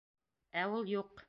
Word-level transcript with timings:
Ә 0.63 0.67
ул 0.77 0.93
юҡ! 0.95 1.19